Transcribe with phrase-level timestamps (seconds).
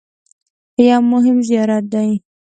[0.87, 2.09] یو مهم زیارت دی.